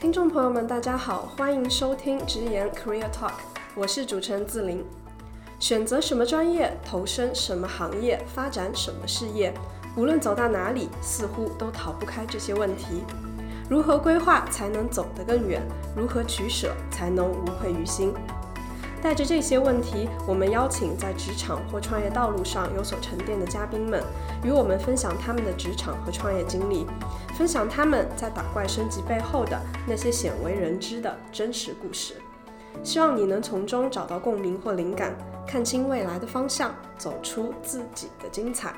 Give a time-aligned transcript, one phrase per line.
[0.00, 3.34] 听众朋友们，大家好，欢迎收听直言 Career Talk，
[3.74, 4.82] 我是主持人自林。
[5.58, 9.52] 选择什么专业，投身什么行业，发展什么事业，
[9.94, 13.04] 无论走到哪里，似乎都逃不开这些问题。
[13.68, 15.60] 如何规划才能走得更远？
[15.94, 18.14] 如何取舍才能无愧于心？
[19.02, 24.02] 带着这些问题，我们邀请在职场或创业道路上有所沉淀的嘉宾们，
[24.44, 26.86] 与我们分享他们的职场和创业经历，
[27.34, 32.14] 分享他们在打怪升级背后的那些鲜为人知的真实故事。
[32.82, 38.74] 希望你能从中找到共鸣或灵感，看清未来的方向，走出自己的精彩。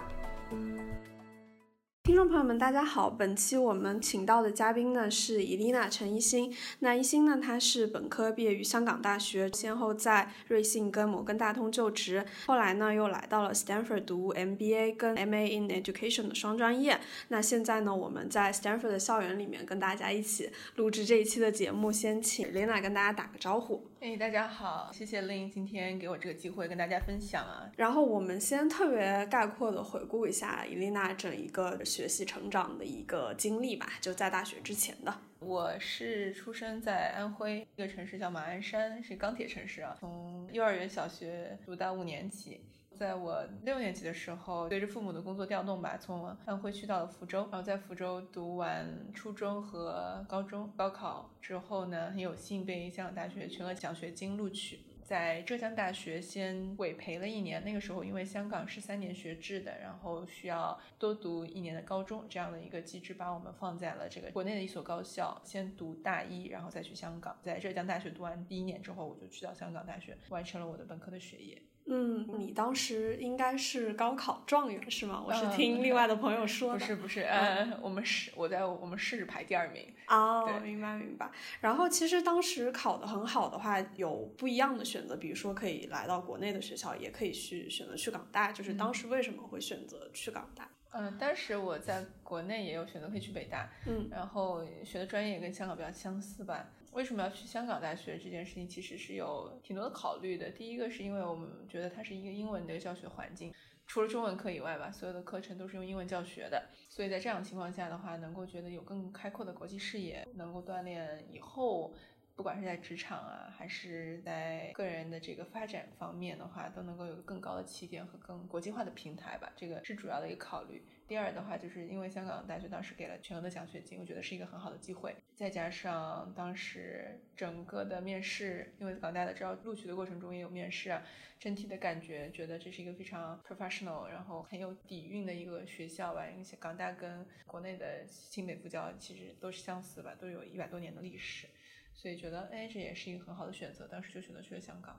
[2.05, 3.09] 听众朋友们，大家好！
[3.09, 6.53] 本期我们请到的嘉宾呢是伊丽娜陈一新。
[6.81, 16.99] 那一新呢，她是本科毕业于香港大学，先后在瑞信跟摩根大通就职，后来呢又来到了 Stanford 读 MBA 跟 MA in Education 的双专业。
[17.29, 23.87] 那现在呢，我们在 Stanford 的校园里面跟大家一起录制这一期的节目，先请 Lina 跟大家打个招呼。
[24.01, 27.71] 哎，大家好，谢谢 Lin 今天给我这个机会跟大家分享啊。
[27.77, 35.15] 然后我们先特别概括的回顾一下伊丽娜整一个学习成长的一个经历吧，就在大学之前的。
[35.41, 39.95] 我是出生在安徽一个城市叫马鞍山，是钢铁城市啊。
[40.01, 42.63] 从幼儿园、小学读到五年级。
[42.99, 57.63] 在我六年级的时候，随着父母的工作调动吧，从安徽去到了福州，然后在福州读完初中和高中，高考之后呢，很有幸被香港大学全额奖学金录取，在浙江大学先委培了一年。
[57.65, 67.37] 那个时候因为香港是三年学制的，然后需要多读一年的高中，这样的一个机制把我们放在了这个国内的一所高校，先读大一，然后再去香港。
[67.43, 71.61] 在浙江大学读完第一年之后，我就去到香港大学完成了我的本科的学业。
[71.85, 75.23] 嗯，你当时应该是高考状元是吗？
[75.27, 76.79] 我是听另外的朋友说的。
[76.79, 79.93] 不是不是，呃，我们市我在我们市排第二名。
[80.07, 81.31] 哦，明白明白。
[81.61, 88.53] 然后其实当时考得很好的话，有不一样的选择，比如说可以来到国内的学校，也可以去选择去港大。
[88.53, 90.69] 就是当时为什么会选择去港大？
[90.95, 96.69] 嗯，当时我在国内也有选择可以去北大，嗯，然后学的专业也跟香港比较相似吧。
[96.93, 100.51] 为什么要去香港大学这件事情，其实是有挺多的考虑的。
[100.51, 103.53] 第一个是因为我们觉得它是一个英文的教学环境，
[103.87, 106.69] 除了中文课以外吧，所有的课程都是用英文教学的。
[106.89, 111.95] 所以在这样情况下的话，能够觉得有更开阔的国际视野，能够锻炼以后。
[112.35, 120.83] 不管是在职场啊，还是在个人的这个发展方面的话，都能够有更高的起点和更国际化的平台吧，这个是主要的一个考虑。
[121.13, 125.15] 第二的话，就是因为香港大学当时给了全额的奖学金，我觉得是一个很好的机会。
[125.35, 131.03] 再加上当时整个的面试，因为港大的知道录取的过程中也有面试啊，
[131.39, 136.27] 整体的感觉觉得这是一个非常 professional，然后很有底蕴的一个学校吧。
[136.31, 141.47] 因为港大跟国内的清北复交其实都是相似吧，都有一百多年的历史。
[141.95, 143.87] 所以觉得，哎，这也是一个很好的选择。
[143.87, 144.99] 当时就选择去了香港。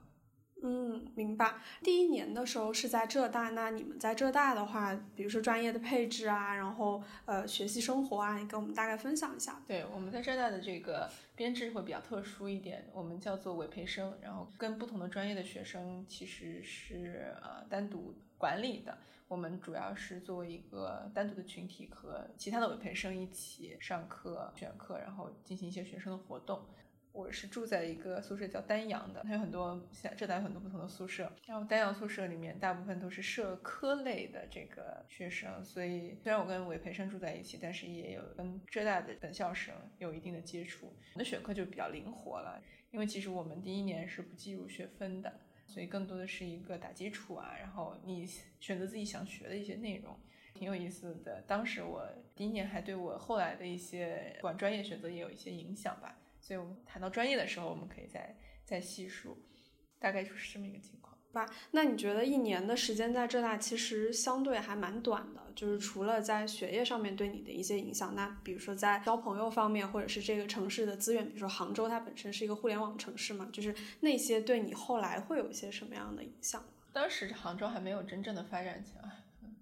[0.66, 1.56] 嗯，明白。
[1.82, 9.62] 第一年的时候是在浙大，那你们在浙大的话，比如说专业的配置啊，然后呃学习生活啊，你跟我们大概分享一下。
[9.66, 18.96] 对，我们在浙大的这个编制会比较特殊一点，我们叫做委培生，然后跟不同的专业的学生其实是呃单独管理的。
[19.28, 26.64] 我们主要是作为一个单独的群体，和其他的委培生一起上课、选课，然后进行一些学生的活动。
[27.14, 40.92] 我是住在一个宿舍叫丹阳的，它有很多像浙大有很多不同的宿舍，然后丹阳宿舍里面大部分都是社科类的这个学生，所以虽然我跟韦培生住在一起，但是也有跟浙大的本校生有一定的接触。
[41.14, 42.60] 我的选课就比较灵活了，
[42.90, 45.32] 因为其实我们第一年是不计入学分的，
[45.68, 48.26] 所以更多的是一个打基础啊，然后你
[48.58, 50.18] 选择自己想学的一些内容，
[50.52, 51.40] 挺有意思的。
[51.46, 56.18] 当时我第一年还对我后来的一些管专业选择也有一些影响吧。
[56.46, 59.38] 所以我们谈到专业的时候，我们可以再再细数，
[59.98, 61.46] 大概就是这么一个情况吧。
[61.70, 76.62] 那你觉得一年的时间在浙大其实相对还蛮短的，就是除了在学业上面对你的一些影响，那比如说在交朋友方面，或者是这个城市的资源，比如说杭州它本身是一个互联网城市嘛，就是那些对你后来会有一些什么样的影响？
[76.92, 79.10] 当时杭州还没有真正的发展起来，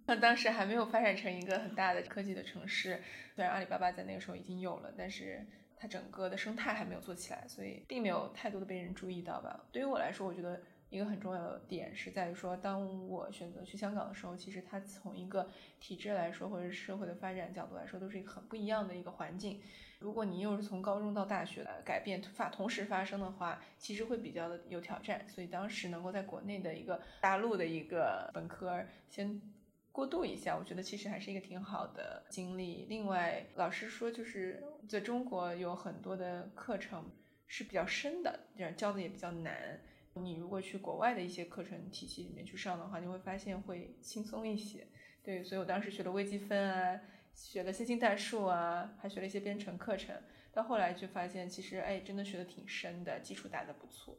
[0.07, 3.01] 那当时还没有发展成一个很大的科技的城市，
[3.37, 5.47] 虽然阿里巴巴在那个时候已经有了，但是。
[5.83, 9.65] 它整个的生态还没有做起来，所以并没有太多的被人注意到吧。
[9.73, 15.51] 对于我来说，我觉得一个很重要的点是在于说，当我选择去香港的时候，其实它从一个
[15.81, 19.61] 体制来说，或者是社会的发展角度来说，都是一个很不一样的一个环境。
[19.99, 25.29] 如果你又是从高中到大学的改变发同时发生的话，其实会比较的有挑战。
[25.29, 29.43] 所以当时能够在国内的一个大陆的一个本科先
[29.93, 32.87] 过渡一下，我觉得其实还是一个挺好的经历。
[32.89, 37.05] 另外，老师说就是在中国有很多的课程
[37.47, 39.79] 是比较深的，这样教的也比较难。
[40.15, 44.87] 你如果去国外的一些课程体系里面去上的话，你会发现会轻松一些。
[45.23, 47.01] 对，所以我当时学了微积分啊，
[47.35, 50.17] 学了线性代数啊，还学了一些编程课程。
[50.53, 54.19] 到后来就发现，其实哎，真的学的挺深的，基础打得不错。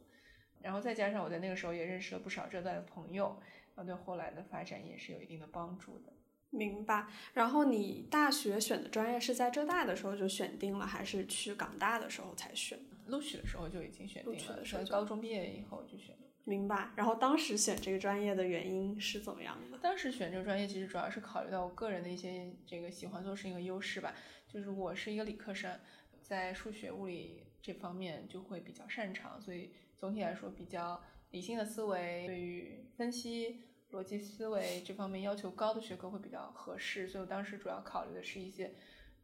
[0.60, 3.40] 然后再加上我在那个时候也认识了不少这段的朋友，
[3.74, 6.12] 然后对后来的发展也是有一定的帮助的。
[6.50, 7.06] 明白。
[7.32, 12.78] 然后你大学选的专业是在浙大的时候就选定了，还是去港大的时候才选？
[13.06, 14.38] 录取的时候就已经选定了。
[14.38, 16.22] 录取的时候，高中毕业以后就选了。
[16.44, 16.90] 明白。
[16.94, 19.78] 然后当时选这个专业的原因是怎么样的？
[19.78, 24.14] 当时选这个专业其实主要是考虑到我个人的一些这个喜欢做事情的优势吧。
[24.46, 25.76] 就是我是一个理科生，
[26.22, 31.02] 在数学、物理这方面就会比较擅长，所以总体来说比较
[31.34, 37.08] 理性的思维，对于分析、逻辑思维这方面要求高的学科会比较合适。
[37.08, 38.68] 所以我当时主要考虑的是一些，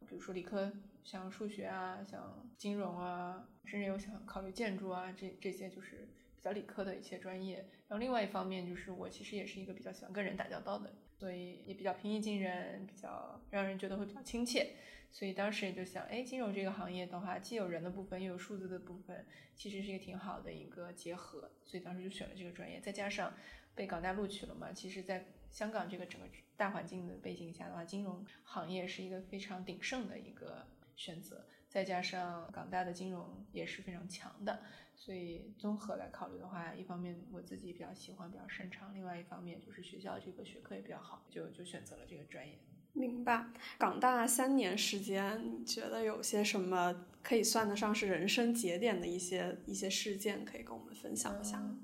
[0.05, 0.73] 比如说理科，
[1.05, 6.09] 像数学啊，像金融啊，甚至有想考虑建筑啊，这这些就是
[6.41, 7.57] 比较理科的一些专业。
[7.87, 14.71] 然后另外一方面就是我其实也是一个比较喜欢跟人打交道的，所以也比较平易近人，比较让人觉得会比较亲切。
[15.11, 19.23] 所以当时也就想，哎，金融这个行业的话，既有人的部分，又有数字的部分，
[19.55, 21.51] 其实是一个挺好的一个结合。
[21.63, 23.33] 所以当时就选了这个专业，再加上
[23.75, 24.71] 被港大录取了嘛。
[24.73, 30.65] 其实，在香港这个整个大环境的背景下的话，金融行业是一个非常鼎盛的一个
[30.95, 31.45] 选择。
[31.67, 34.61] 再加上港大的金融也是非常强的，
[35.03, 42.59] 所以综合来考虑的话，一方面我自己比较喜欢、比较擅长，另外一方面就是学校这个学科也比较好，就就选择了这个专业。
[42.93, 43.47] 明白，
[43.79, 51.79] 港大三年时间，你觉得有些什么可以算得上是人生节点的一些一些事件，可以跟我们分享一下吗？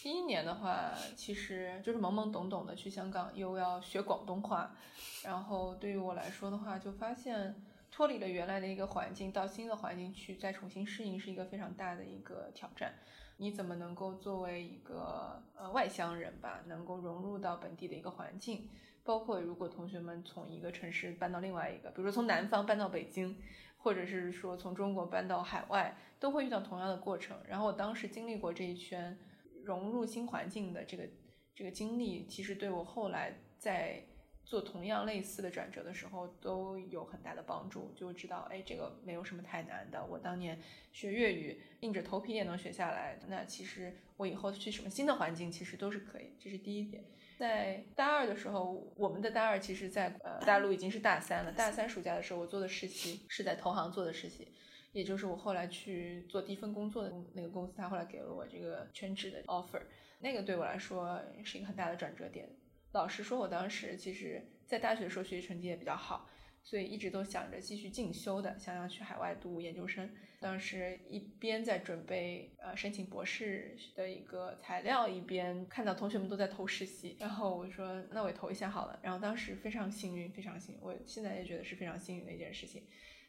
[0.00, 4.76] 第一年的话，其实就是懵懵懂懂的去香港，又要学广东话，
[5.24, 7.52] 然后对于我来说的话，就发现
[7.94, 12.92] 脱离了原来的一个环境，到新的环境去再重新适应，是一个非常大的一个挑战。
[13.36, 18.68] 你怎么能够作为一个呃外乡人吧，能够融入到本地的一个环境？
[19.04, 23.38] 包括如果同学们从一个城市搬到另外一个，比如说从南方搬到北京，
[23.76, 27.38] 或者是说从中国搬到海外，都会遇到同样的过程。
[27.46, 29.16] 然后我当时经历过这一圈
[29.62, 31.08] 融入新环境的这个
[31.54, 34.04] 这个经历，其实对我后来在
[34.44, 37.92] 做同样类似的转折的时候都有很大的帮助。
[37.96, 40.04] 就知道，哎，这个没有什么太难的。
[40.04, 40.60] 我当年
[40.92, 43.18] 学粤语，硬着头皮也能学下来。
[43.28, 46.34] 那其实我以后去什么新的环境，其实都是可以。
[46.38, 47.04] 这是第一点。
[47.36, 51.52] 在大二的时候，我们的大二其实，在呃大陆已经是大三了。
[51.52, 54.46] 大三暑假的时候，我做的实习是在投行做的实习，
[54.92, 59.82] 也就是我后来去做第一份工作的那个公司，他后来给了我这个全职的 offer。
[60.20, 62.48] 那个对我来说是一个很大的转折点。
[62.94, 66.30] 老实说，我当时其实在大学的时候学习成绩也比较好。
[66.66, 70.10] 所以一直都想着继续进修的，想要去海外读研究生。
[70.40, 78.98] 当时一边在准备呃申请博士的一个材料，一边看到同学们都在投实习，然后我说那我也投一下好了。
[79.02, 82.82] 然后当时非常幸运，非常幸运，我现在也觉得是非常幸运的一件事情，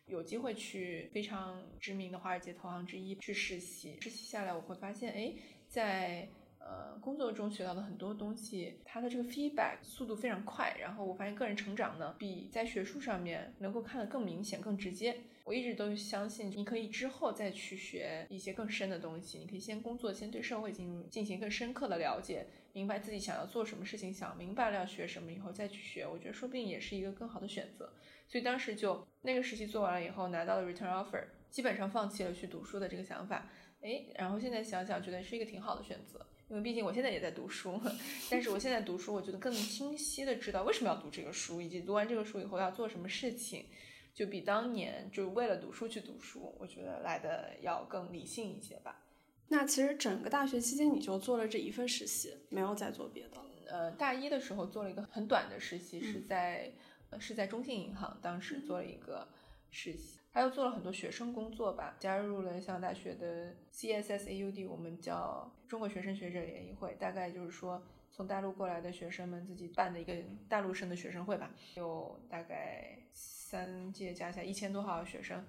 [0.06, 3.98] 有机会去非常知名的华尔街投行之一去实习。
[4.00, 5.34] 实习下来我会发现，哎，
[5.68, 6.30] 在
[6.68, 10.76] 呃，工作中学到的很多东西，它的这个 feedback 速度非常快。
[10.80, 15.16] 然后我发现个人成长呢，比在学术上面能够看得更明显、更直接。
[15.44, 19.38] 我一直都相信，你可以之后再去学一些更深的东西。
[19.38, 27.94] 你可以先工作，先对社会进进行更深刻的了解，明白自己想要做什么事情，想明白了要学什么以后再去学，我觉得说不定也是一个更好的选择。
[28.28, 33.48] 所以当时就那个实习做完了以后，拿到了 return offer，基本上放弃了去读书的这个想法。
[33.82, 36.26] 哎，然后现在想想，觉得是一个挺好的选择。
[36.48, 37.82] 因为毕竟我现在也在读书，
[38.30, 43.66] 但是我现在读书，我觉得更清晰的知道为什么要读这个书，以及读完这个书以后要做什么事情，
[44.14, 49.02] 就比当年就为了读书去读书，我觉得来的要更理性一些吧。
[49.48, 53.42] 那其实整个大学期间你就做了这一份实习，没有再做别的？
[53.68, 56.72] 呃，大一的时候做了一个很短的实习，是在
[57.20, 59.28] 是在中信银行，当时做了一个
[59.72, 60.20] 实习。
[60.36, 70.14] 还有做了很多学生工作吧，加入了像大学的 CSSAUD，我们叫中国学生学者联谊会，大概就是说从大陆过来的学生们自己办的一个
[70.50, 75.42] 大陆生的学生会吧，有大概三届加起来一千多号学生，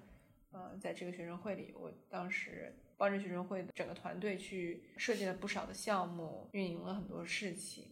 [0.52, 7.88] 嗯，在这个学生会里，我当时帮着学生会的整个团队去设计了不少的项目，运营了很多事情，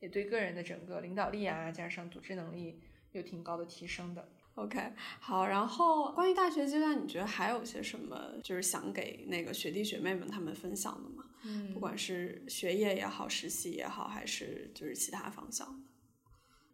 [0.00, 2.80] 也对个人的整个领导力啊，加上组织能力
[3.12, 4.26] 有挺高的提升的。
[4.58, 11.24] OK，好，然后关于大学阶段，你觉得还有些什么就是想给那个学弟学妹们他们分享的吗？
[11.44, 15.88] 嗯，不管是学业也好，实习也好，还是就是其他方向的。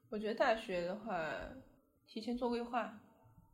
[0.09, 1.31] 我觉得大学的话，
[2.07, 2.99] 提前做规划，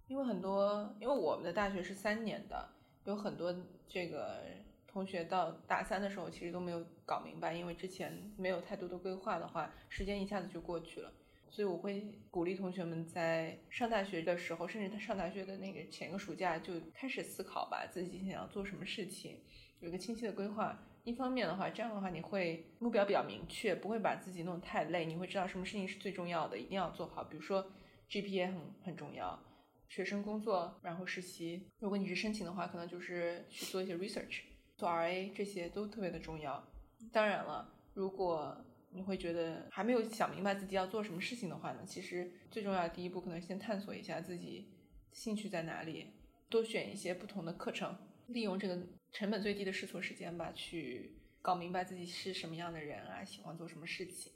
[0.07, 2.69] 因为很多，因为我们的大学是三年的，
[3.07, 3.53] 有很多
[3.89, 4.45] 这个
[4.87, 11.13] 同学到大三的时候其实都没有搞明白，因为之前没有太多的规划的话，时间一下子就过去了。
[11.50, 19.40] 所以我会鼓励同学们在上大学的时候，甚至他上大学的那个前个暑假就开始思考吧，自己想要做什么事情，
[19.80, 20.87] 有一个清晰的规划。
[21.02, 25.07] 一方面的话，这样的话你会目标比较明确，不会把自己弄太累。
[25.07, 27.25] 你会知道什么事情是最重要的，一定要做好。
[27.25, 27.73] 比如说
[28.09, 29.42] GPA 很很重要，
[29.88, 31.66] 学生工作，然后实习。
[31.78, 34.42] 如果你是申请的话，可能就是去做一些 research，
[34.76, 36.62] 做 RA 这些都特别的重要。
[37.11, 38.57] 当然了，如果
[38.93, 41.85] 你会觉得还没有想明白自己要做什么事情的话呢？
[41.87, 44.69] 其实最重要的第一步，可能先探索一下自己
[45.13, 46.09] 兴趣在哪里，
[46.49, 48.79] 多选一些不同的课程，利用这个
[49.13, 54.33] 成本最低的试错时间吧，去搞明白自己是什么样的人啊，喜欢做什么事情。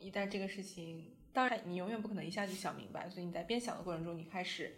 [0.00, 4.76] 一旦这个事情，当然你永远不可能一下就想明白，所以你在边想的过程中，你开始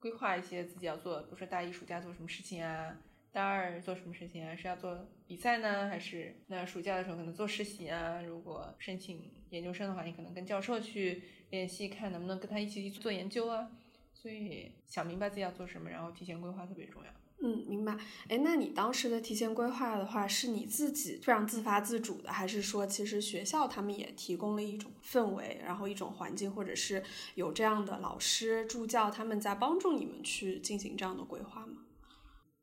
[0.00, 2.98] 规划一些自己要做，比如说大一暑假做什么事情啊。
[3.34, 4.54] 大二做什么事情啊？
[4.54, 8.22] 是要做比赛呢，还是那暑假的时候可能做实习啊？
[8.22, 13.68] 如果申请研究生的话，你可能跟教授去联系，看能不能跟他一起去做研究啊。
[14.12, 17.10] 所以想明白自己要做什么，然后提前规划特别重要。
[17.42, 17.96] 嗯，明白。
[18.28, 27.02] 哎，那你当时的提前规划的话，是你自己非常自发自主的，还是说其实学校他们也提供了一种氛围，然后一种环境，或者是
[27.34, 31.83] 有这样的老师助教他们在帮助你们去进行这样的规划吗？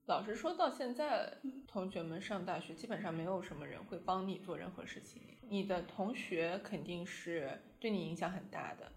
[0.08, 5.22] 老实说，到现在，同学们上大学基本上没有什么人会帮你做任何事情。
[5.48, 8.92] 你的同学肯定是对你影响很大的，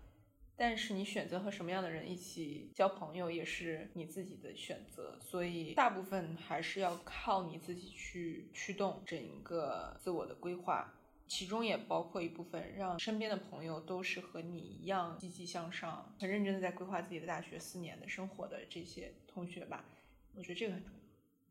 [0.56, 5.16] 但是你选择和什么样的人一起交朋友也是你自己的选择。
[5.20, 10.94] 所以，大部分还是要靠你自己去驱动整个自我的规划，
[11.28, 19.84] 其中也包括一部分让身边的朋友都是和你一样积极向上、很认真的在规划自己的大学四年的生活的这些同学吧。
[20.36, 20.98] 我觉得这个很重要。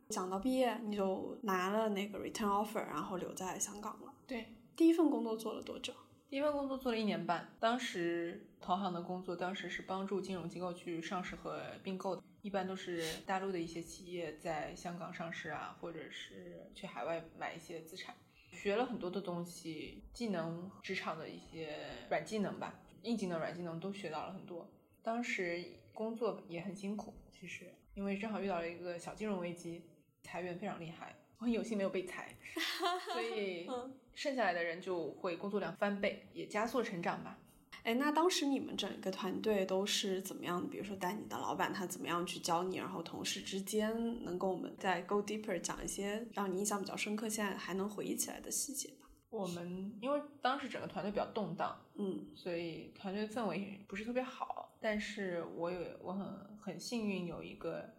[0.09, 4.13] 讲到毕业，你就拿了那个 return offer，然后留在香港了。
[4.27, 5.93] 对，第一份工作做了多久？
[6.29, 7.55] 第一份工作做了一年半。
[7.59, 18.15] 当时投行的工作，当时是帮助金融机构去上市和并购的，一般都是大陆的一些企业在香港上市啊，或者是去海外买一些资产，
[18.51, 21.77] 学了很多的东西，技能、职场的一些
[22.09, 24.67] 软技能吧，硬技能、软技能都学到了很多。
[25.03, 25.63] 当时
[25.93, 29.83] 工作也很辛苦，其实因为正好遇到了一个小金融危机。
[30.25, 32.33] 裁员非常厉害，我很有幸没有被裁，
[33.11, 33.67] 所以
[34.13, 37.37] 剩下来的人就会工作量翻倍，也加速成长吧。
[37.83, 40.67] 哎，那当时你们整个团队都是怎么样的？
[40.69, 49.09] 比如说带你的老板他怎么样去教你，然后同事之间能跟我们再 go deeper 讲一些让你印象比较深刻、现在还能回忆起来的细节吧。
[49.29, 54.62] 我们因为当时整个团队比较动荡，嗯，所以团队氛围不是特别好。
[54.83, 57.89] 但是我有我很很幸运有一个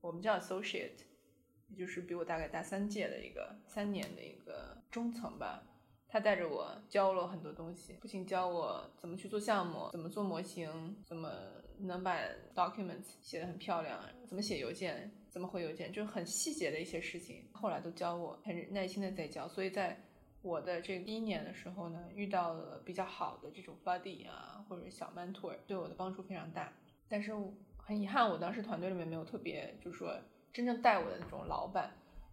[0.00, 0.98] 我们叫 associate
[1.68, 1.76] 也。
[1.76, 5.62] 就是比我大概大三届的一个三年的一个中层吧，
[6.06, 11.32] 他带着我教了很多东西，不仅教我怎么去做项目，怎么做模型，怎么
[11.78, 12.16] 能把
[12.54, 17.48] documents 写得很漂亮，怎么写邮件，怎么回邮件，就是很细节的一些事情。
[17.52, 19.48] 后来都教我，很耐心的在教。
[19.48, 20.00] 所以在
[20.44, 26.72] 我的这第一年的时候呢，遇到了比较好的这种 buddy 啊，或者小 mentor，对我的帮助非常大。
[27.08, 27.32] 但是
[27.76, 30.16] 很遗憾，我当时团队里面没有特别，就是说。
[30.52, 31.90] 真正带我的那种老板，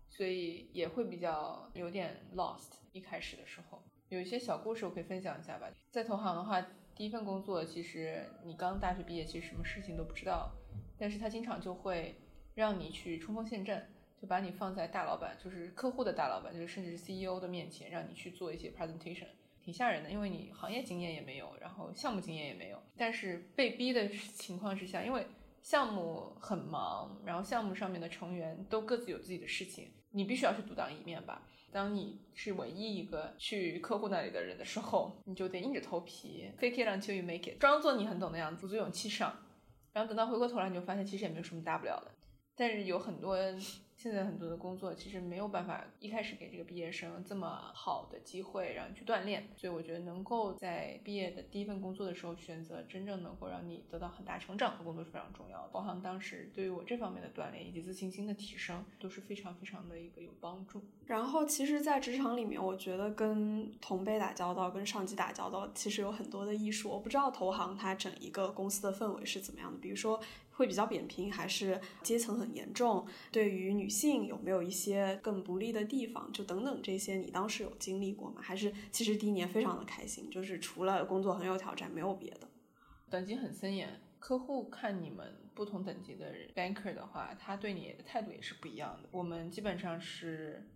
[0.08, 2.74] 所以也会比较有点 lost。
[2.92, 5.68] 一开始的时候，有一些小故事我可以分享一下吧。
[5.90, 6.62] 在投行的话，
[6.94, 10.52] 第一份工作其实你刚大学毕业，其实什么事情都不知道，
[11.00, 12.16] 但是他经常就会
[12.54, 13.90] 让你去冲锋陷阵，
[14.22, 19.28] 就把你放在大老板，就是客户的大老板，就是甚至是 CEO 的面前，让你去做一些 presentation，
[19.64, 25.26] 挺吓人的，因为你行业经验也没有，然后项目经验也没有，但是被逼的情况之下，因为。
[25.64, 31.48] 项目很忙，然后项目上面的成员都各自有自己的事情，你必须要去独当一面吧。
[31.72, 39.38] 当你是唯一一个去客户那里的人的时候，你就得硬着头皮，fake it until you make it，装作你很懂的样子，鼓足勇气上。
[39.94, 42.12] 然后等到回过头来，你就发现其实也没有什么大不了的。
[42.56, 43.38] 但是有很多。
[44.02, 55.70] 现在很多的工作其实没有办法一开始给这个毕业生这么好的机会让你去锻炼，所以我觉得能够在毕业的第一份工作的时候选择真正能够让你得到很大成长的工作是非常重要的。
[55.72, 60.82] 包含当时对于我这方面的锻炼以及自信心的提升都是非常非常的一个有帮助。
[61.06, 66.90] 然后其实，在职场里面，我觉得跟同辈打交道、跟上级打交道，其实有很多的艺术。
[66.90, 70.20] 我不知道投行它整一个公司的氛围是怎么样的，比如说
[70.62, 73.04] 会比较扁平，还是阶层很严重？
[73.32, 76.32] 对于女性有没有一些更不利的地方？
[76.32, 78.40] 就等等这些，你当时有经历过吗？
[78.44, 82.48] 还是其实第一年非常的开心，就是除了工作很有挑战，没有别的。
[83.10, 89.10] 等级很森严，客户看你们不同等级的 banker 的话，他对你的态度也是不一样的。
[89.12, 90.68] 我们基本上是。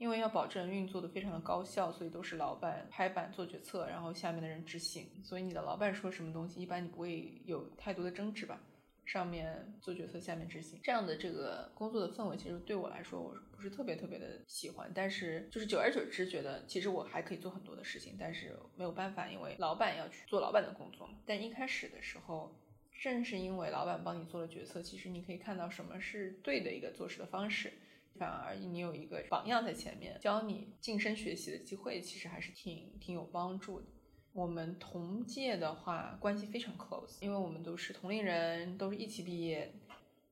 [0.00, 5.06] 因为要保证运作的非常的高效，所以都是老板拍板做决策，然后下面的人执行。
[5.22, 8.58] 所以你的老板说什么东西，一般你不会有太多的争执吧？
[9.04, 14.90] 上面做决策，下面执行，这样的这个工作的氛围，其实对我来说，我不是特别特别的喜欢。
[14.94, 21.14] 但是就是久而久之，觉得其实我还可以做很多的事情，但是没有办法，因为老板要去做老板的工作嘛。
[21.26, 22.54] 但一开始的时候，
[23.02, 27.72] 正是因为老板帮你做了决策，其实你可以看到什么是对的一个做事的方式。
[28.16, 33.86] 反而你有一个榜样在前面，教你晋升学习的机会，其实还是挺挺有帮助的。
[34.32, 39.72] 我们同届的话关系非常 close，因为我们都是同龄人，都是一起毕业，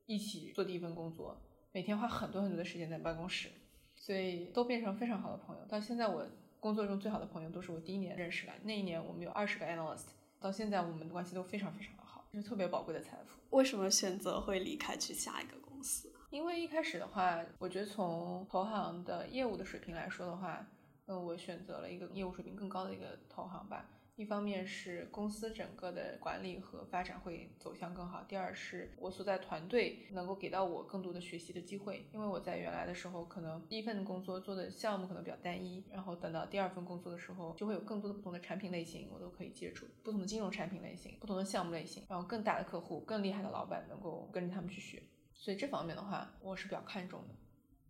[0.06, 1.36] 一起做第一份工作，
[1.72, 3.48] 每天花很多很多的时间在办公室，
[3.96, 5.64] 所以都变成非常好的朋友。
[5.66, 6.24] 到现在我
[6.60, 10.06] 工作中最好的朋友都是我第一年认识的，那一年我们有二十个 analyst，
[10.38, 13.40] 到现在我们的关系都非常非常的好，是特别宝贵的财富。
[13.56, 16.12] 为什么选择会离开去下一个公司？
[16.30, 20.66] 因为一开始的话，我觉得从投行的业务的水平来说的话，
[21.08, 23.90] 嗯，我选择了一个业务水平更高的一个投行吧。
[24.14, 32.04] 一方面是公司整个的管理和发展会走向更好，第二是我所在团队能够给到我更多的学习的机会。
[32.12, 45.00] 因为我在原来的时候，可能第一份工作做的项目可能比较单一，然后等到第二份工作的时候，就会有更多的不同的产品类型，我都可以接触不同的金融产品类型、不同的项目类型，然后更大的客户、更厉害的老板，能够跟着他们去学。
[45.32, 47.34] 所以这方面的话，我是比较看重的。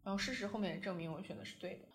[0.05, 1.89] 然后事实后面也证明我选的是对的，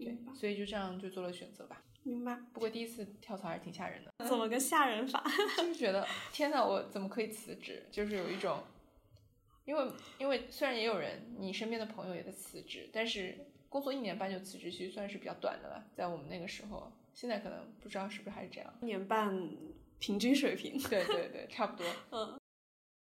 [0.00, 1.82] 对，所以就这样就做了选择吧。
[2.04, 2.36] 明白。
[2.52, 4.12] 不过第一次跳槽还是挺吓人的。
[4.26, 5.22] 怎么个吓人法？
[5.56, 7.86] 就是觉得天呐，我怎么可以辞职？
[7.90, 8.62] 就是有一种，
[9.64, 9.86] 因为
[10.18, 15.84] 因为虽然也有人，你身边的朋友也在辞职，但是工作一年半就辞职，其实算是比较短的了。
[15.94, 18.74] 在我们那个时候，现在可能不知道是不是还是这样。
[18.82, 19.48] 一年半
[20.00, 20.76] 平均水平。
[20.90, 21.86] 对对对，差不多。
[22.10, 22.41] 嗯。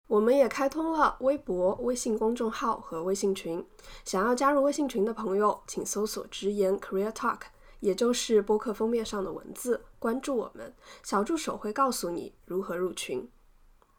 [0.07, 3.65] 我们也开通了微博、微信公众号和微信群，
[4.05, 7.41] 想要加入微信群的朋友，请搜索“直言 Career Talk”，
[7.81, 13.27] 也就是播客封面上的文字，关注我们，小助手会告诉你如何入群。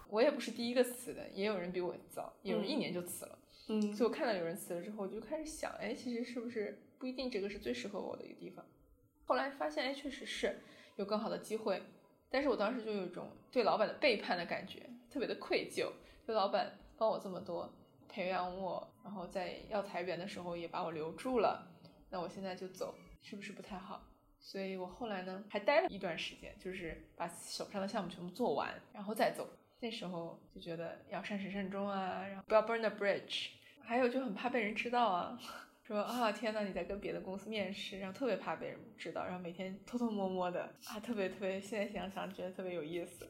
[0.08, 3.40] 我也不是第一个辞的，也有人比我早，有人一年就辞了。
[3.68, 8.64] 嗯，所以我看到有人辞了之后，我就开始想，哎，其实是不是不一定这个是最适合我的一个地方？
[9.26, 10.62] 后来发现，哎，确实是
[10.98, 11.82] 有更好的机会，
[12.30, 14.88] 但是我当时就有一种对老板的背叛的感觉。
[15.16, 15.90] 特别的愧疚，
[16.28, 17.74] 就老板帮我这么多，
[18.10, 21.66] 培养我，然后在要裁员的时候也把我留住了，
[22.10, 24.04] 那我现在就走，是不是不太好？
[24.42, 29.48] 所以我后来呢还待了一段时间，就是把手上的项目全部做完，然后再走。
[29.80, 33.52] 那时候就觉得要善始善终啊，然后不要 burn the bridge，
[33.82, 35.40] 还有就很怕被人知道啊。
[35.88, 43.28] 说啊天呐，你在跟别的公司面试，然后特别怕被人知道，然后每天偷偷摸摸的啊，特别特别，现在想想觉得特别有意思。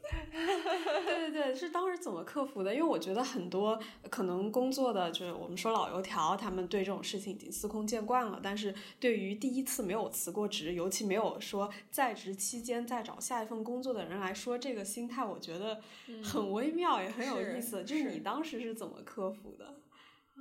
[1.04, 2.74] 对对对，是当时怎么克服的？
[2.74, 8.40] 因为我觉得很多可能工作的就是我们说老油条，他们对这种事情已经司空见惯了。
[8.42, 15.78] 但是对于第一次没有辞过职，尤其没有说在职期间再找下一份工作的人来说，这个心态我觉得
[16.24, 17.84] 很微妙，也很有意思。
[17.84, 19.74] 就是你当时是怎么克服的？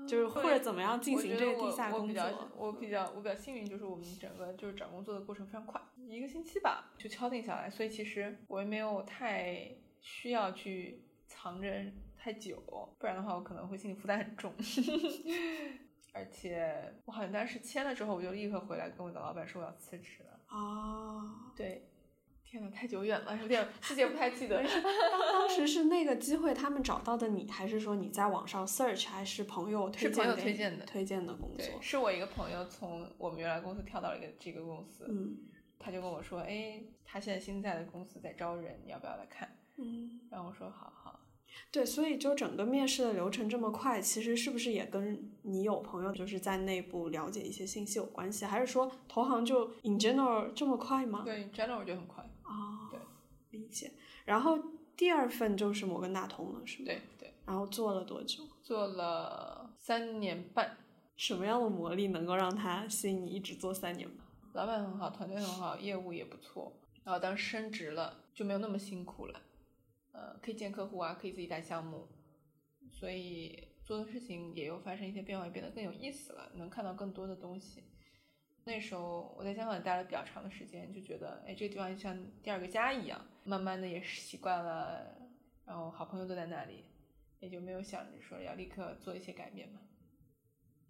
[0.08, 2.50] 就是或者怎么样进行这个地下工作？
[2.56, 11.68] 我比较我比较幸运，就是我们整个就是找工作的过程非常快，一个星期吧就敲定下来，所以其实我也没有太需要去藏着
[12.18, 12.62] 太久，
[13.00, 14.54] 不然的话我可能会心理负担很重。
[16.14, 20.40] 而且我好像当时签了之后，我就立刻回来跟我的老板说我要辞职了。
[20.50, 21.90] 哦，对。
[22.56, 24.64] 天呐，太久远了，有点细节不太记得。
[24.64, 30.14] 当时是那个机会，他们找到的你，还是说你在网上 search，还是朋友推荐？
[30.14, 31.82] 是朋友推荐的，推荐的工作。
[31.82, 35.36] 是我一个朋友从我们原来公司跳到了一个这个公司，嗯，
[35.78, 39.58] 他就跟我说，哎，他现在新在的公司在招人，你要不要来看？
[39.78, 41.20] 嗯，然后我说好好。
[41.72, 48.46] 对，所以就整个面试的流程这么快，其实是不是也跟你有朋友就是在内部了解一些信息有关系？
[48.46, 51.24] 还是说投行就 in general 这么快吗？
[51.26, 52.24] 对，in，general 就很快。
[52.56, 53.00] 啊，对，
[53.52, 53.92] 理解。
[54.26, 54.58] 然后
[54.96, 56.86] 第二份就是摩根大通了，是吗？
[56.86, 57.34] 对对。
[57.46, 58.44] 然后做了多久？
[58.64, 60.78] 做了三年半。
[61.18, 64.26] 什么样的魔力能够让他吸引你一直做三年半？
[64.54, 66.74] 老板很好，团队很好，业务也不错。
[67.04, 69.42] 然后当升职了，就没有那么辛苦了。
[70.12, 72.08] 呃，可以见客户啊，可以自己带项目，
[72.92, 77.84] 所以做的事情也又发生一些变化，变得更有意思了，能看到更多的东西。
[78.66, 83.24] 那时候我在香港待了比较长的时间，就觉得，哎，这个地方像第二个家一样。
[83.44, 85.16] 慢慢的也是习惯了，
[85.66, 86.86] 然后好朋友都在那里，
[87.40, 89.82] 也就没有想着说要立刻做一些改变嘛。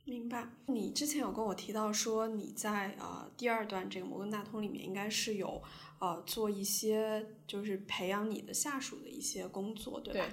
[0.06, 0.48] 明白。
[0.68, 5.62] 你之前有跟我提到说你在呃第二段这个摩根大通里面应该是有
[6.00, 10.26] 呃做一些就是培养你的下属的一些工作，对吧？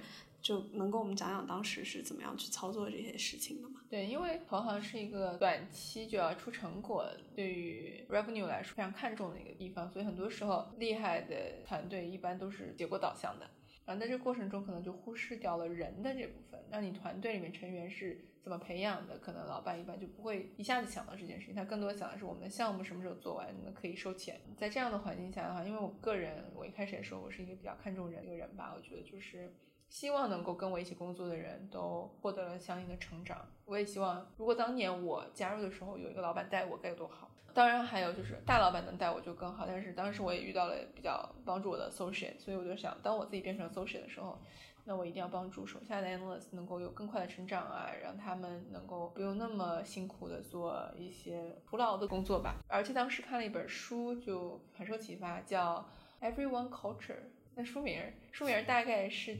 [0.42, 3.80] 就能跟我们讲讲当时是怎么样去操作这些事情的吗？
[3.88, 13.48] 对，因为投行是一个短期就要出成果，对于 revenue 来说非常看重的一个地方，所以很多时候厉害的团队一般都是结果导向的，
[13.84, 16.60] 然后在这个过程中可能就忽视掉了人的这部分。
[16.70, 19.18] 那你团队里面成员是怎么培养的？
[19.18, 24.40] 可能老板一般就不会一下子想到这件事情，他更多想的是我们的项目什么时候做完，那可以收钱。
[24.56, 29.54] 在这样的环境下的话，因为我个人我一开始也说我是一个比较看重人的一个人吧，我觉得就是。
[29.92, 33.46] 希望能够跟我一起工作的人都获得了相应的成长。
[33.66, 37.30] 我也希望，如果当年我加入的时候有一个老板带我，该有多好。
[37.52, 39.66] 当然还有就是大老板能带我就更好。
[39.66, 44.40] 但是当时我也遇到了比较帮助我的 associate，所以我就想，当我自己变成 associate 的时候，
[44.84, 52.56] 那我一定要帮助手下的 analyst 能够有更快的成长啊，让他们能够不用那么辛苦的做一些徒劳的工作吧。
[52.66, 55.86] 而且当时看了一本书，就很受启发，叫
[56.22, 57.24] Everyone Culture。
[57.54, 59.36] 那书名书名大概是。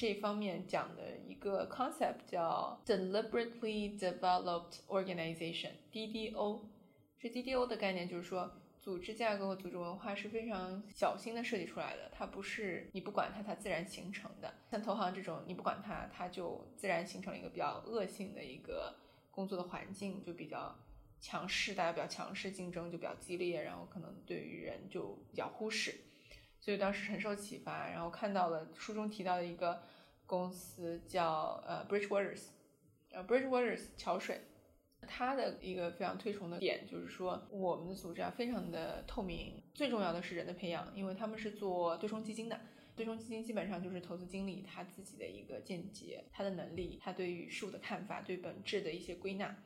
[0.00, 6.60] 这方面讲的一个 concept 叫 deliberately developed organization（DDO）。
[7.18, 14.54] 这 DDO 的概念就是说，组织架构和组织文化是非常小心的设计出来的，它不是你不管它，它自然形成的。
[14.70, 18.96] 像投行这种，你不管它，它就自然形成了一个比较恶性的一个
[19.30, 20.74] 工作的环境，就比较
[21.20, 25.94] 强势，大家比较强势，竞争就比较激烈，然后可能对于人就比较忽视。
[26.60, 29.82] 所以当时很受启发，然后看到了书中提到的一个
[30.26, 32.48] 公司叫呃 Bridgewaters，
[33.10, 34.42] 呃 Bridgewaters 桥水，
[35.08, 42.60] 它的一个非常推崇的点就是说我们的组织啊非常的透明，最重要的是人的培养，因为他们是做对冲基金的，
[42.94, 49.56] 对冲基金基本上就是投资经理他自己的一个见解、他的能力、他对于事物的看法、对本质的一些归纳，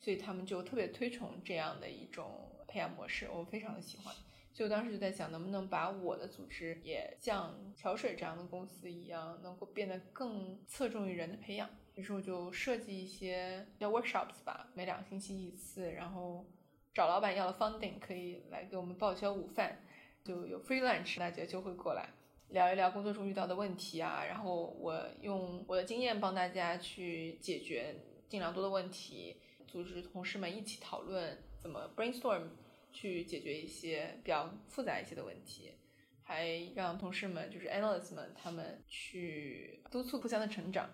[0.00, 4.14] 所以他们就特别推崇这样的一种培养模式，我非常的喜欢。
[4.52, 11.70] 所以我当时就在想，能不能把我的组织也像桥水这样的公司一样，能够变得更侧重于人的培养。
[11.94, 16.44] 于是我就设计一些叫 workshops 吧，每两个星期一次，然后
[16.92, 19.78] 找老板要了 funding，可以来给我们报销午饭，
[20.24, 22.08] 就有 free lunch，大家就会过来
[22.48, 27.94] 聊一聊工作中遇到的问题啊，然后我用我的经验帮大家去解决
[28.28, 29.36] 尽量多的问题，
[29.68, 32.48] 组织同事们一起讨论怎么 brainstorm。
[32.92, 35.72] 去解决一些比较复杂一些的问题，
[36.22, 40.90] 还让同事们就是 analysts 们他们去督促互相的成长，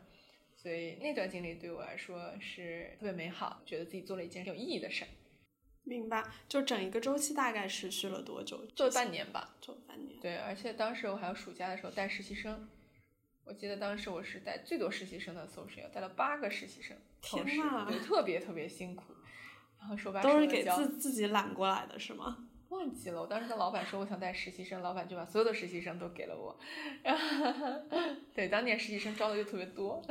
[0.57, 5.09] 所以那段经历对我来说是特别美好，觉得自己做了一件有意义的事儿。
[5.85, 8.67] 明白，就整一个周期大概持续了多久？
[8.75, 10.19] 做半年吧，做半年。
[10.21, 12.69] 对，而且当时我还有暑假的时候带实习生，
[13.45, 19.13] 我记得当时我是带最多实习生的 social，带了八个实习生，天呐，对，特别特别辛苦。
[19.87, 22.49] 然后手把手都是给自自己揽过来的是吗？
[22.71, 26.59] 忘记了，我当时跟老板说我想带实习生，老板就把所有的实习生都给了我。
[28.35, 30.03] 对，当年实习生招的就特别多。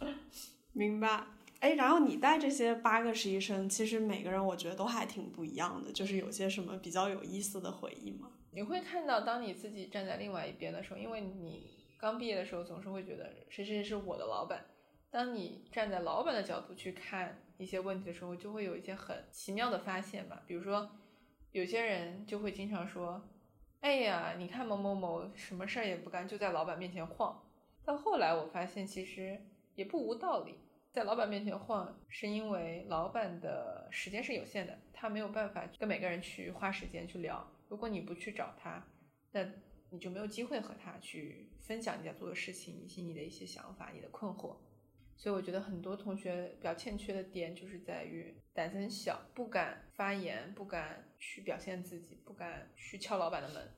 [0.74, 1.24] 明白。
[1.60, 8.28] 哎，然后你带这些八个实习生，其实每个人我觉得都还挺不一样的，就是有些什么比较有意思的回忆吗？
[8.52, 14.66] 你会看到，当你自己站在另外一边的时候，因为你刚毕业的时候总是会觉得谁谁谁是我的老板。
[15.10, 20.42] 当你站在老板的角度去看一些问题的时候，就会有一些很奇妙的发现吧。
[20.46, 20.90] 比如说，
[21.52, 23.22] 有些人就会经常说
[23.80, 27.42] ：“哎呀，你看某某某什么事儿也不干，就在老板面前晃。”
[27.84, 29.40] 到后来我发现，其实
[29.74, 30.58] 也不无道理。
[30.92, 37.46] 在老板面前晃，是因为老板的时间是有限的，他没有办法跟每个人去花时间去聊。
[37.68, 38.82] 如果你不去找他，
[39.32, 39.46] 那
[39.90, 44.56] 你就没有机会和他去分享你在做的事情，以及你的一些想法、你的困惑。
[45.16, 53.72] 所以我觉得很多同学比较欠缺的点，就是在于胆子很小，不敢发言，不敢去表现自己，不敢去敲老板的门。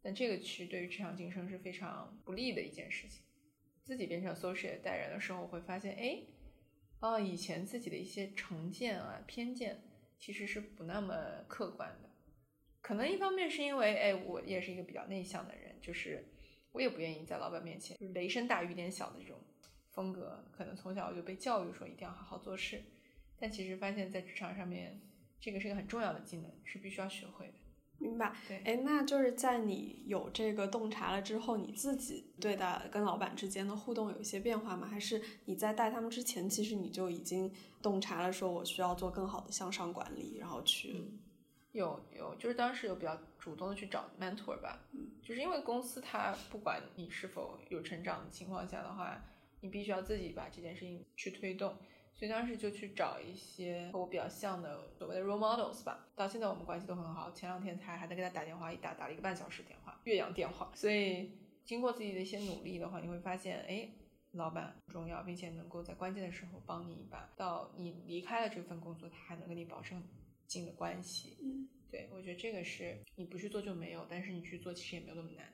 [0.00, 3.24] 但这个其实对于职场晋升是非常不利的一件事情。
[3.82, 6.22] 自己变成 associate 带人的时候，会发现，哎，
[7.00, 9.82] 哦，以前自己的一些成见啊、偏见，
[10.18, 12.08] 其实是不那么客观的。
[12.80, 16.24] 可能一方面是因为，哎，我也是一个比较内向的人，就是
[16.70, 19.36] 我也不愿意在老板面前就是雷声大雨点小的这种。
[19.98, 22.80] 风格可能从小就被教育说一定要好好做事，
[23.36, 25.00] 但其实发现，在职场上面，
[25.40, 27.54] 这个是一个很重要的技能，是必须要学会的。
[27.98, 28.32] 明白？
[28.46, 28.58] 对。
[28.58, 34.86] 哎，那就是在你有这个洞察了之后，你自己对待跟老板之间的互动有一些变化吗？
[34.86, 41.10] 还是你在带他们之前，其实你就已经洞察了，说我需要做更好的向上管理，然后去
[41.72, 44.78] 有有，就是当时有比较主动的去找 mentor 吧。
[44.92, 45.10] 嗯。
[45.20, 49.20] 就是因为公司它不管你是否有成长的情况下的话。
[49.60, 51.76] 你必须要自己把这件事情去推动，
[52.14, 56.08] 所以当时就去找一些和我比较像的所谓的 role models 吧。
[56.14, 60.70] 到现在我们关系都很好，前两天才还在给他打电话，一打打了一个半小时电话，岳阳电话。
[60.74, 61.32] 所以
[61.64, 63.88] 经过自己的一些努力的话，你会发现，哎，
[64.32, 67.30] 老板很重要，并且能够在关键的时候帮你一把。
[67.36, 70.02] 到你离开了这份工作，他还能跟你保持很
[70.46, 71.36] 近的关系。
[71.42, 75.44] 嗯，对我觉得这个是你不去做就没有，但是你去做其实也没有那么难。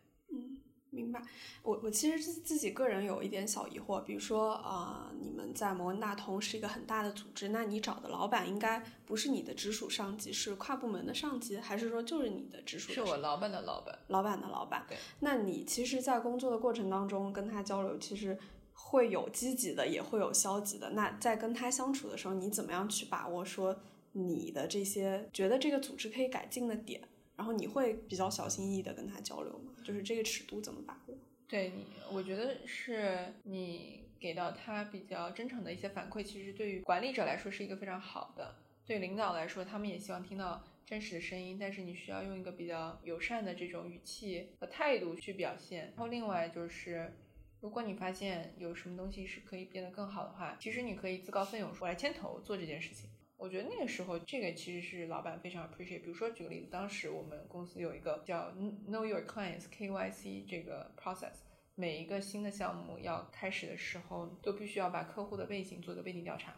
[0.95, 1.21] 明白，
[1.63, 13.99] 我我其实自自己个人有一点小疑惑，比如说啊、呃你们在摩根大通是一个很大的组织，那你找的老板应该不是你的直属上级，是跨部门的上级，还是说就是你的直属的是我老板的老板。
[14.09, 14.85] 老板的老板？
[14.89, 18.39] 对，那你其实，在工作的过程当中跟他交流，其实
[18.73, 20.91] 会有积极的，也会有消极的。
[20.91, 23.77] 那在跟他相处的时候，你怎么样去把握说
[24.13, 27.01] 你的这些觉得这个组织可以改进的点？
[27.37, 29.73] 然后你会比较小心翼翼的跟他交流吗？
[29.85, 31.15] 就是这个尺度怎么把握？
[31.49, 45.87] 对你，我觉得是你给到他比较真诚的一些反馈，其实对于管理者来说是一个非常好的，对领导来说，他们也希望听到真实的声音，但是你需要用一个比较友善的这种语气和态度去表现。
[45.89, 47.13] 然后另外就是，
[47.61, 53.11] 如果你发现有什么东西是可以变得更好的话，其实你可以自告奋勇说我来牵头做这件事情。
[53.37, 56.01] 我觉得那个时候，这个其实是老板非常 appreciate。
[56.01, 58.53] 比如说，举个例子，当时我们公司有一个叫
[58.89, 61.35] Know Your Clients KYC 这个 process，
[61.75, 66.55] 每一个新的项目要开始的时候，都必须要把客户的背景做一个背景调查，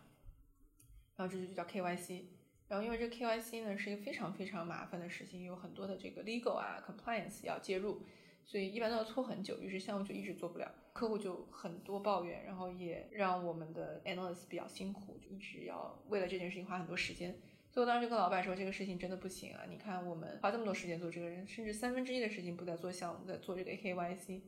[1.17, 2.25] 然后这就叫 KYC。
[2.69, 8.03] 然后因为这 KYC 呢是一个非常非常麻烦的事情，有很多的这个 legal 啊 compliance 要介入，
[8.47, 17.37] 所以一般都要拖很久，于是项目就一直做不了，客户就很多抱怨，然后也让我们的 analyst 比较辛苦，就一直要为了这件事情花很多时间。
[17.73, 19.65] 所以我当时就跟老板说，这个事情真的不行啊！
[19.69, 24.43] 你看我们花这么多时间做这个人，甚至三分之一的时间不在做项目，在做这个 A K Y C。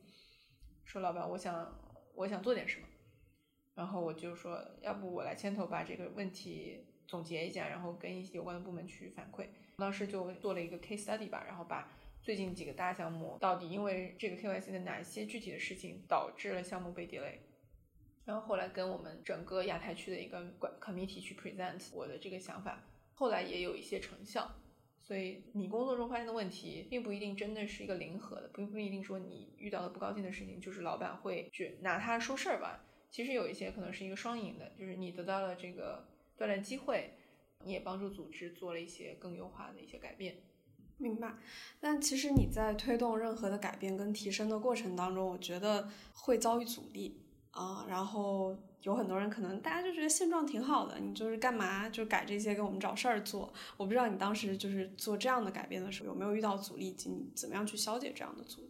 [0.85, 1.77] 说老板，我想
[2.15, 2.87] 我想做点什么，
[3.75, 9.47] 然后我就说，要不我来牵头把这个问题总结一下，然后跟一些有关的部门去反馈。
[9.77, 17.39] 当时就做了一个 case study 吧，然后把最近几个大项目到底因为这个 KYC 的哪些具体的事情导致了项目被 delay。
[18.25, 22.83] 然后后来跟我们整个亚太区的一个管 committee 去 present 我的这个想法，
[23.15, 24.55] 后来也有一些成效。
[25.01, 32.85] 所以你工作中发现的问题，并不一定真的是一个零和的，并不一定说你遇到了不高兴的事情，就是老板会去拿它说事儿吧。
[33.09, 37.15] 其实有一些可能是一个双赢的，就是你得到了这个锻炼机会，
[37.63, 40.35] 你也帮助组织做了一些更优化的一些改变。
[40.99, 41.33] 明白，
[41.79, 53.51] 但其实你在推动任何的改变跟提升的过程当中，我觉得会遭遇阻力啊、然后有很多人可能大家就觉得现状挺好的，你就是干嘛就改这些给我们找事儿做。
[53.75, 58.68] 我不知道你当时就是做这样的改变的时候有没有遇到阻力，以及你怎么样去消解这样的阻力？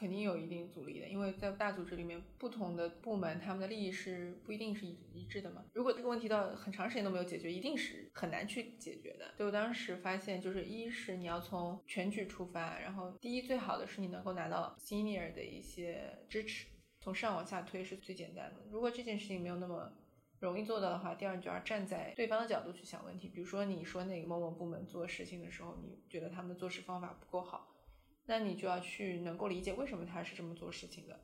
[0.00, 5.62] 肯定有一定阻力的，因为在大组织里面，不同的部门他们的利益是不一定是一一致的嘛。
[5.74, 9.34] 如果这个问题到很长时间都没有解决，一定是很难去解决的。
[9.36, 16.66] 所以我当时发现，就是一是你要从全局出发，然后第一最好的是你能够拿到 senior 的一些支持，
[17.00, 18.62] 从上往下推是最简单的。
[18.70, 19.92] 如果这件事情没有那么
[20.38, 23.28] 容易做到的话，第二你就要站在对方的角度去想问题。
[23.28, 27.76] 比如说你说那个某某部门做事情的时候，你觉得他们的做事方法不够好。
[28.30, 31.18] 那你就要去能够理解为什么他是这么做事情的，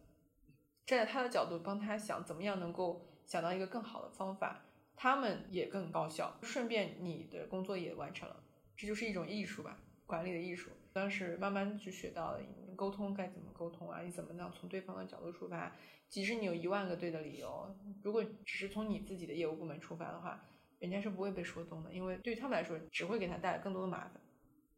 [0.85, 4.64] 站在他的角度帮他想怎么样能够想到一个更好的方法，
[4.97, 8.42] 他们也更高效，顺便你的工作也完成了，
[8.77, 10.73] 这就是一种艺术吧，管理的艺术。
[10.92, 12.40] 当时慢慢就学到了
[12.75, 15.77] 沟通该怎么沟通啊，你怎么样从对方的角度出发，
[16.09, 20.45] 即使你有一万个对的理由，如果只是从你自己的业务部门出发的话，
[20.81, 24.21] 人家是不会被说动的，因为对于他们来说只会给他带来更多的麻烦。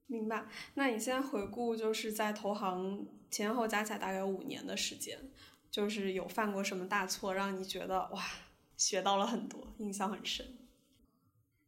[0.09, 0.47] 明白。
[0.75, 5.17] 那你现在回顾，就是在投行前后加起来大概有五年的时间，
[5.71, 8.25] 就是有犯过什么大错，让你觉得哇，
[8.77, 10.57] 学到了很多，印象很深？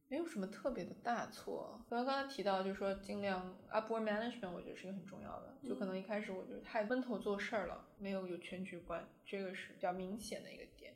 [0.09, 1.81] 没有什么特别的大错。
[1.89, 5.55] 刚刚刚才提到，就是说尽量 upward management，我觉得是一个很重要的。
[5.69, 10.95] 就可能一开始我觉得太闷头做事儿了，没有有全局观，这个是比较明显的一个点。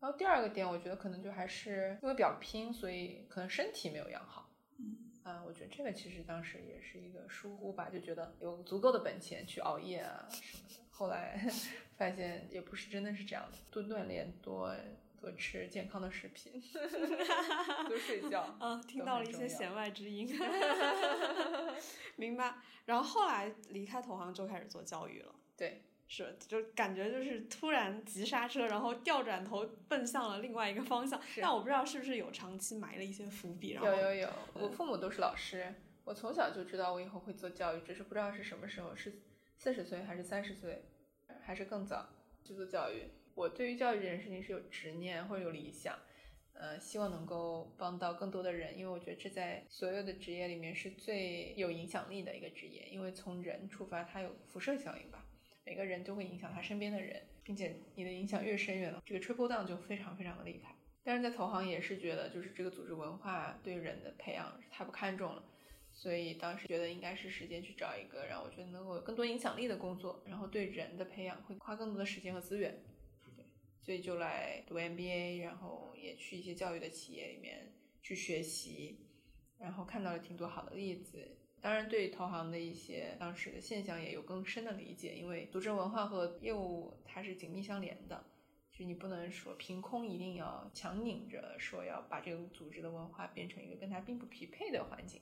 [0.00, 4.49] 然后第二个点，我觉得可能就还是因为比较拼，所以可能身体没有养好。
[5.22, 10.80] 啊，我觉得这个其实当时也是一个疏忽吧，就觉得有足够的本钱去熬夜啊什么的。
[10.90, 11.46] 后来
[11.96, 14.74] 发现也不是真的是这样的，多锻炼，多
[15.20, 16.62] 多吃健康的食品，
[17.88, 18.40] 多睡觉。
[18.58, 20.26] 啊，听到了一些弦外之音，
[22.16, 22.54] 明白。
[22.86, 31.20] 然后后来离开投行就开始做教育了，对，是就感觉就是突然急刹车，然后调转头奔向了另外一个方向。
[31.40, 39.20] 但我不知道是不是有长期埋了一些伏笔，然后有有有，我父母都是老师，我从小就知道我以后会做教育，只是不知道是什么时候，是
[39.56, 40.82] 四十岁还是三十岁，
[41.40, 42.08] 还是更早
[42.42, 43.04] 去做教育。
[43.36, 45.96] 我对于教育这件事情是有执念或者有理想，
[46.54, 55.19] 呃，希望能够帮到更多的人，因为我觉得这在所有的职业里面是最有影响力的一个职业，因为从人出发，它有辐射效应吧，
[55.70, 60.74] 每个人都会影响他身边的人，并且你的影响越深远了，这个 triple down 就非常非常的厉害。
[61.04, 65.44] 但是在投行也是觉得，就是这个组织文化对人的培养太不看重了，
[65.92, 72.82] 所以当时觉得应该是时间去找一个让我觉得能够有更多影响力的工作，然后对人的培养会花更多的时间和资源。
[73.80, 79.06] 所以就来读 MBA，然后也去一些教育的企业里面去学习，
[79.60, 81.36] 然后看到了挺多好的例子。
[81.62, 88.24] 当然，对投行的一些当时的现象也有更深的理解，因为组织文化和业务它是紧密相连的，
[88.72, 95.20] 就你不能说凭空一定要强拧着说要把这个组织的文化变成一个跟它并不匹配的环境，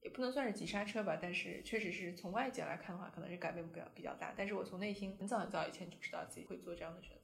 [0.00, 1.18] 也不能算是急刹车吧。
[1.20, 4.32] 但是确实是从外界来看的话，可能是改变比较比较大。
[4.36, 7.16] 但是我从内心很早很早以前就知道自己会做这样的选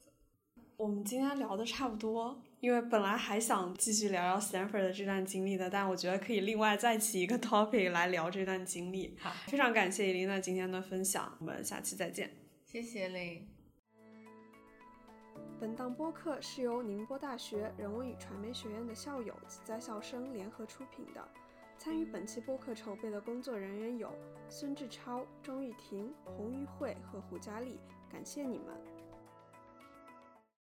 [0.81, 9.15] 我们今天聊的差不多，因为本来还想继续聊聊 Stanford 的这段经历的，但我觉得可以另外再起一个 topic 来聊这段经历。
[9.19, 12.31] 好，非常感谢伊琳娜今天的分享，我们下期再见。
[12.65, 13.47] 谢谢林。
[15.59, 21.23] 本档播客是由宁波大学人文与传媒学院的校友及在校生联合出品的。
[21.77, 24.11] 参与本期播客筹备的工作人员有
[24.49, 27.79] 孙志超、钟玉婷、洪玉慧和胡佳丽，
[28.11, 28.90] 感谢你们。